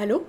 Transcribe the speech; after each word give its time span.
Allô? 0.00 0.24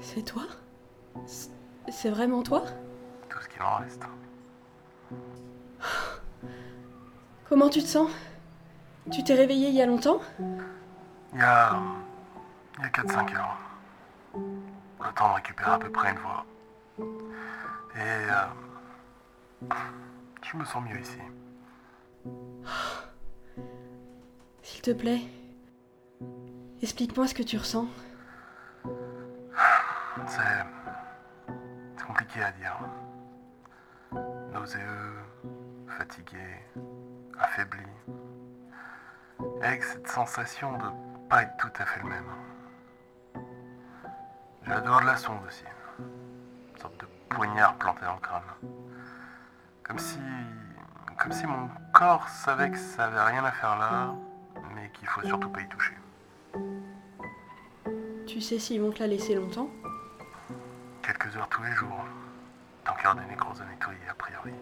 C'est 0.00 0.22
toi? 0.22 0.44
C'est 1.26 2.10
vraiment 2.10 2.44
toi? 2.44 2.62
Tout 3.28 3.40
ce 3.40 3.48
qu'il 3.48 3.62
en 3.62 3.78
reste. 3.78 4.04
Comment 7.48 7.68
tu 7.68 7.82
te 7.82 7.88
sens? 7.88 8.08
Tu 9.10 9.24
t'es 9.24 9.34
réveillé 9.34 9.68
il 9.68 9.74
y 9.74 9.82
a 9.82 9.86
longtemps? 9.86 10.20
Il 11.32 11.38
y 11.38 11.42
a. 11.42 11.78
Il 12.78 12.82
y 12.82 12.86
a 12.86 12.88
4-5 12.90 13.36
heures. 13.36 13.56
Le 14.34 15.12
temps 15.14 15.30
de 15.30 15.34
récupérer 15.34 15.70
à 15.72 15.78
peu 15.78 15.90
près 15.90 16.10
une 16.12 16.18
voix. 16.18 16.44
Et. 17.96 18.00
euh, 18.00 19.74
je 20.42 20.56
me 20.56 20.64
sens 20.64 20.82
mieux 20.84 21.00
ici. 21.00 21.18
S'il 24.62 24.82
te 24.82 24.90
plaît, 24.92 25.20
explique-moi 26.82 27.26
ce 27.26 27.34
que 27.34 27.42
tu 27.42 27.56
ressens. 27.56 27.86
C'est. 30.26 30.42
C'est 31.96 32.06
compliqué 32.06 32.42
à 32.42 32.52
dire. 32.52 32.78
Nauséeux, 34.52 35.14
fatigué, 35.86 36.38
affaibli. 37.38 37.82
Avec 39.62 39.82
cette 39.82 40.08
sensation 40.08 40.72
de 40.78 40.84
pas 41.28 41.42
être 41.42 41.56
tout 41.56 41.72
à 41.78 41.84
fait 41.84 42.00
le 42.00 42.08
même. 42.08 42.24
J'ai 44.62 44.70
la 44.70 44.80
douleur 44.80 45.00
de 45.00 45.06
la 45.06 45.16
sonde 45.16 45.40
aussi. 45.46 45.64
Une 45.98 46.80
sorte 46.80 46.98
de 47.00 47.06
poignard 47.28 47.74
planté 47.76 48.04
dans 48.04 48.14
le 48.14 48.20
crâne. 48.20 48.42
Comme 49.82 49.98
si. 49.98 50.18
Comme 51.18 51.32
si 51.32 51.46
mon 51.46 51.68
corps 51.92 52.28
savait 52.28 52.70
que 52.70 52.78
ça 52.78 53.06
avait 53.06 53.22
rien 53.22 53.44
à 53.44 53.50
faire 53.50 53.76
là, 53.76 54.14
mais 54.74 54.88
qu'il 54.90 55.08
faut 55.08 55.22
surtout 55.22 55.50
pas 55.50 55.60
y 55.60 55.68
toucher. 55.68 55.96
Tu 58.26 58.40
sais 58.40 58.60
s'ils 58.60 58.80
vont 58.80 58.92
te 58.92 59.00
la 59.00 59.08
laisser 59.08 59.34
longtemps? 59.34 59.68
Quelques 61.02 61.36
heures 61.36 61.48
tous 61.48 61.62
les 61.64 61.72
jours. 61.72 62.04
Tant 62.84 62.94
qu'il 62.94 63.04
y 63.04 63.06
aura 63.06 63.16
des 63.16 63.26
nécroses 63.26 63.60
à 63.60 63.64
nettoyer, 63.64 64.08
a 64.08 64.14
priori. 64.14 64.52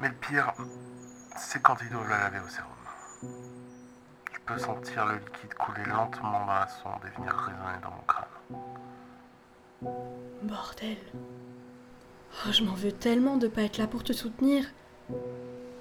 Mais 0.00 0.08
le 0.08 0.14
pire, 0.14 0.52
c'est 1.36 1.62
quand 1.62 1.80
ils 1.80 1.88
doivent 1.88 2.10
la 2.10 2.18
laver 2.18 2.40
au 2.40 2.48
sérum. 2.48 2.77
Je 3.22 4.38
peux 4.46 4.58
sentir 4.58 5.06
le 5.06 5.14
liquide 5.14 5.54
couler 5.54 5.84
lentement 5.84 6.46
dans 6.46 6.52
la 6.52 6.68
sonde 6.68 7.00
et 7.06 7.16
venir 7.16 7.32
résonner 7.32 7.78
dans 7.82 7.90
mon 7.90 8.02
crâne. 8.06 8.28
Bordel. 10.42 10.96
Oh, 12.46 12.52
je 12.52 12.62
m'en 12.62 12.74
veux 12.74 12.92
tellement 12.92 13.36
de 13.36 13.48
pas 13.48 13.62
être 13.62 13.78
là 13.78 13.86
pour 13.86 14.04
te 14.04 14.12
soutenir. 14.12 14.64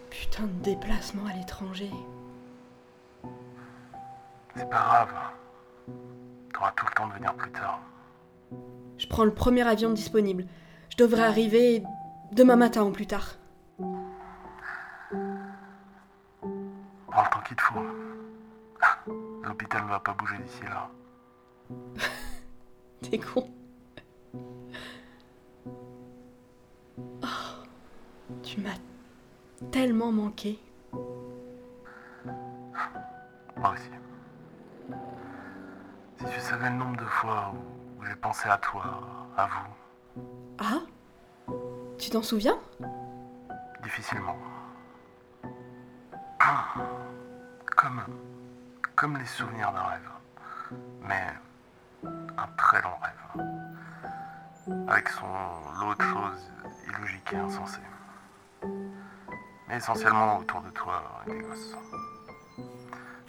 Putain 0.10 0.44
de 0.44 0.64
déplacement 0.64 1.26
à 1.28 1.34
l'étranger. 1.34 1.92
C'est 4.56 4.70
pas 4.70 4.78
grave. 4.78 5.14
T'auras 6.54 6.72
tout 6.72 6.86
le 6.86 6.94
temps 6.94 7.08
de 7.08 7.14
venir 7.14 7.34
plus 7.36 7.52
tard. 7.52 7.80
Je 8.98 9.08
prends 9.08 9.26
le 9.26 9.34
premier 9.34 9.62
avion 9.68 9.92
disponible. 9.92 10.46
Je 10.90 10.98
devrais 10.98 11.24
arriver 11.24 11.84
demain 12.32 12.56
matin 12.56 12.84
ou 12.84 12.92
plus 12.92 13.06
tard. 13.06 13.36
Prends 17.18 17.24
le 17.24 17.30
temps 17.32 17.42
qu'il 17.48 17.56
te 17.56 17.62
faut. 17.64 17.82
L'hôpital 19.44 19.84
ne 19.86 19.90
va 19.90 20.00
pas 20.00 20.14
bouger 20.14 20.38
d'ici 20.38 20.62
là. 20.66 20.88
T'es 23.02 23.18
con. 23.18 23.50
Oh, 27.24 27.28
tu 28.44 28.62
m'as 28.62 28.78
tellement 29.72 30.12
manqué. 30.12 30.60
Moi 32.24 33.74
aussi. 33.74 33.90
Si 36.20 36.26
tu 36.36 36.40
savais 36.40 36.70
le 36.70 36.76
nombre 36.76 36.98
de 36.98 37.06
fois 37.06 37.52
où 37.98 38.06
j'ai 38.06 38.16
pensé 38.16 38.48
à 38.48 38.60
toi, 38.60 38.84
à 39.36 39.48
vous, 39.48 40.24
Ah? 40.60 40.82
Tu 41.98 42.12
t'en 42.12 42.22
souviens? 42.22 42.60
Difficilement. 43.82 44.38
Comme, 47.78 48.02
comme 48.96 49.18
les 49.18 49.26
souvenirs 49.28 49.72
d'un 49.72 49.84
rêve. 49.84 50.10
Mais 51.04 51.28
un 52.36 52.48
très 52.58 52.82
long 52.82 52.96
rêve. 53.00 53.46
Avec 54.88 55.08
son 55.10 55.28
lot 55.80 55.94
de 55.94 56.02
choses 56.02 56.52
illogiques 56.88 57.34
et 57.34 57.38
insensées. 57.38 57.80
Mais 59.68 59.78
essentiellement 59.78 60.40
autour 60.40 60.62
de 60.62 60.72
toi 60.72 61.04
et 61.28 61.32
des 61.34 61.40
gosses. 61.40 61.76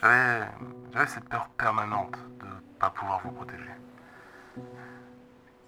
J'avais, 0.00 0.48
j'avais 0.94 1.06
cette 1.09 1.28
peur 1.28 1.47
permanente 1.50 2.16
de 2.41 2.47
ne 2.47 2.60
pas 2.78 2.88
pouvoir 2.88 3.20
vous 3.25 3.32
protéger. 3.32 3.75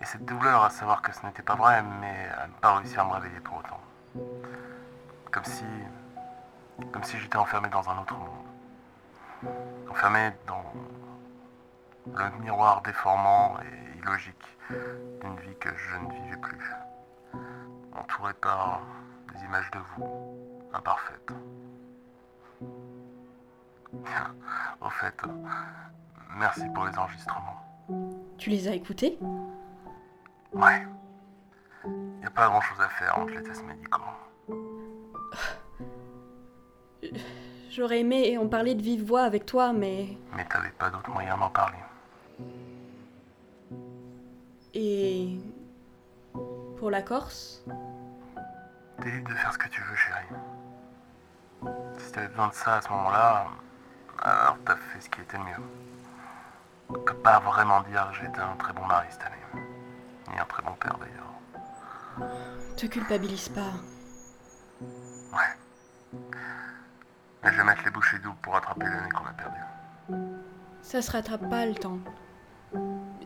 Et 0.01 0.05
cette 0.07 0.25
douleur 0.25 0.65
à 0.65 0.71
savoir 0.71 1.03
que 1.03 1.13
ce 1.13 1.27
n'était 1.27 1.43
pas 1.43 1.55
vrai, 1.55 1.83
mais 2.01 2.31
à 2.43 2.47
ne 2.47 2.53
pas 2.55 2.77
réussir 2.79 3.01
à 3.01 3.05
me 3.05 3.13
réveiller 3.13 3.41
pour 3.41 3.59
autant. 3.59 3.81
Comme 5.31 5.45
si. 5.45 5.65
Comme 6.93 7.05
si 7.05 7.19
j'étais 7.19 7.37
enfermé 7.37 7.69
dans 7.69 7.87
un 7.91 7.99
autre 7.99 8.15
monde. 8.17 8.50
Enfermé 9.89 10.31
dans 10.47 10.63
le 12.07 12.31
miroir 12.43 12.83
déformant 12.83 13.57
et 13.61 13.99
illogique 13.99 14.59
d'une 14.69 15.37
vie 15.41 15.57
que 15.59 15.69
je 15.77 15.97
ne 15.97 16.13
vivais 16.13 16.37
plus. 16.37 16.73
Entouré 17.93 18.33
par 18.35 18.83
des 19.33 19.45
images 19.45 19.71
de 19.73 19.79
vous, 19.97 20.69
imparfaites. 20.73 21.33
Au 24.81 24.91
fait, 24.91 25.15
merci 26.37 26.63
pour 26.75 26.87
les 26.87 26.97
enregistrements. 26.99 27.61
Tu 28.39 28.51
les 28.51 28.69
as 28.69 28.75
écoutés? 28.75 29.19
Ouais. 30.53 30.87
Y 32.23 32.27
a 32.27 32.31
pas 32.31 32.49
grand 32.49 32.61
chose 32.61 32.81
à 32.81 32.89
faire 32.89 33.19
entre 33.19 33.33
les 33.33 33.43
tests 33.43 33.65
médicaux. 33.65 34.03
J'aurais 37.71 38.01
aimé 38.01 38.37
en 38.37 38.49
parler 38.49 38.75
de 38.75 38.83
vive 38.83 39.05
voix 39.05 39.23
avec 39.23 39.47
toi, 39.47 39.73
mais... 39.73 40.19
Mais 40.35 40.45
t'avais 40.45 40.71
pas 40.71 40.91
d'autre 40.91 41.09
moyen 41.09 41.39
d'en 41.39 41.51
parler. 41.51 41.79
Et... 44.75 45.39
Pour 46.79 46.91
la 46.91 47.03
Corse? 47.03 47.65
T'es 49.01 49.11
libre 49.13 49.31
de 49.31 49.35
faire 49.37 49.53
ce 49.53 49.59
que 49.59 49.69
tu 49.69 49.81
veux, 49.83 49.95
chérie. 49.95 50.27
Si 51.99 52.11
t'avais 52.11 52.27
besoin 52.27 52.49
de 52.49 52.55
ça 52.55 52.77
à 52.79 52.83
ce 52.83 52.89
moment-là, 52.89 53.47
alors 54.21 54.57
t'as 54.65 54.75
fait 54.75 55.01
ce 55.01 55.09
qui 55.09 55.21
était 55.21 55.39
le 55.39 55.45
mieux. 55.45 55.63
On 56.89 56.95
peut 56.95 57.15
pas 57.15 57.39
vraiment 57.39 57.83
dire 57.83 58.11
que 58.11 58.17
j'étais 58.17 58.41
un 58.41 58.57
très 58.57 58.73
bon 58.73 58.85
mari 58.85 59.07
cette 59.11 59.23
année. 59.23 59.65
Ni 60.33 60.39
un 60.41 60.45
très 60.45 60.63
bon 60.65 60.73
père 60.73 60.99
d'ailleurs. 60.99 62.31
Te 62.77 62.87
culpabilise 62.87 63.49
pas. 63.49 63.75
Mais 67.43 67.53
je 67.53 67.57
vais 67.57 67.65
mettre 67.65 67.83
les 67.85 67.91
bouchées 67.91 68.19
doubles 68.19 68.37
pour 68.43 68.53
rattraper 68.53 68.85
l'année 68.85 69.09
qu'on 69.11 69.25
a 69.25 69.33
perdue. 69.33 70.25
Ça 70.83 71.03
se 71.03 71.11
rattrape 71.11 71.49
pas 71.49 71.67
le 71.67 71.75
temps. 71.75 71.99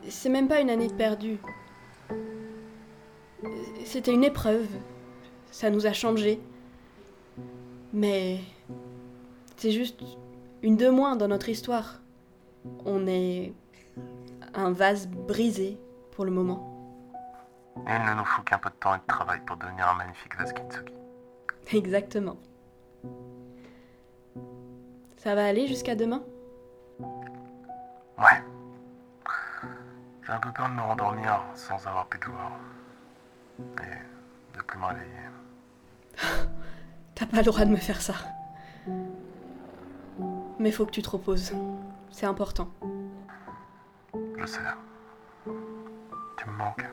C'est 0.09 0.29
même 0.29 0.49
pas 0.49 0.61
une 0.61 0.71
année 0.71 0.89
de 0.89 0.95
perdu. 0.95 1.39
C'était 3.85 4.13
une 4.13 4.25
épreuve. 4.25 4.69
Ça 5.51 5.71
nous 5.71 5.87
a 5.87 5.93
changé. 5.93 6.41
Mais 7.93 8.41
c'est 9.57 9.71
juste 9.71 10.03
une 10.63 10.77
de 10.77 10.89
moins 10.89 11.17
dans 11.17 11.29
notre 11.29 11.49
histoire. 11.49 12.01
On 12.85 13.07
est 13.07 13.53
un 14.55 14.73
vase 14.73 15.09
brisé 15.09 15.79
pour 16.13 16.25
le 16.25 16.31
moment. 16.31 16.71
Et 17.87 17.91
il 17.91 18.05
ne 18.05 18.15
nous 18.19 18.25
faut 18.25 18.43
qu'un 18.43 18.59
peu 18.59 18.71
de 18.71 18.75
temps 18.77 18.95
et 18.95 18.99
de 18.99 19.07
travail 19.07 19.41
pour 19.47 19.57
devenir 19.57 19.89
un 19.89 19.95
magnifique 19.95 20.37
vase 20.37 20.53
kintsugi. 20.53 20.93
Exactement. 21.73 22.37
Ça 25.25 25.35
va 25.35 25.47
aller 25.47 25.67
jusqu'à 25.67 25.95
demain? 25.95 26.23
Ouais. 28.19 28.45
J'ai 30.23 30.33
un 30.33 30.39
peu 30.39 30.53
peur 30.53 30.69
de 30.69 30.75
me 30.75 30.83
rendormir 30.83 31.41
sans 31.55 31.77
avoir 31.87 32.07
pu 32.09 32.21
te 32.21 32.27
voir. 32.27 32.53
Et 33.59 34.55
de 34.55 34.63
plus 34.63 34.79
me 34.79 34.85
réveiller. 34.85 35.11
T'as 37.15 37.25
pas 37.25 37.39
le 37.39 37.43
droit 37.43 37.65
de 37.65 37.71
me 37.71 37.77
faire 37.77 38.03
ça. 38.03 38.13
Mais 40.59 40.71
faut 40.71 40.85
que 40.85 40.91
tu 40.91 41.01
te 41.01 41.09
reposes. 41.09 41.55
C'est 42.11 42.27
important. 42.27 42.69
Je 44.37 44.45
sais. 44.45 44.61
Tu 45.47 46.51
me 46.51 46.53
manques. 46.53 46.85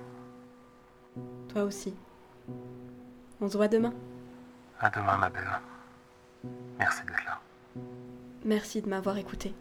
Toi 1.49 1.63
aussi. 1.63 1.93
On 3.41 3.49
se 3.49 3.57
voit 3.57 3.67
demain. 3.67 3.93
À 4.79 4.89
demain, 4.89 5.17
ma 5.17 5.29
belle. 5.29 5.51
Merci 6.79 7.01
d'être 7.05 7.25
là. 7.25 7.41
Merci 8.43 8.81
de 8.81 8.89
m'avoir 8.89 9.17
écouté. 9.17 9.53